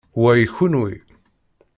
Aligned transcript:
Wa 0.21 0.31
i 0.43 0.45
kenwi. 0.55 0.93